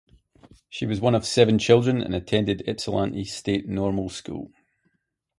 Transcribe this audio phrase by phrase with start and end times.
[0.67, 4.51] She was one of seven children and attended Ypsilanti State Normal School.